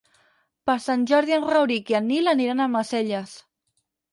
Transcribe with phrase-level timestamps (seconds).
[0.69, 3.37] Per Sant Jordi en Rauric i en Nil aniran a Almacelles.